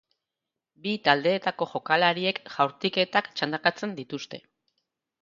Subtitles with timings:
[0.85, 4.45] Bi taldeetako jokalariek jaurtiketak txandakatzen dituzte.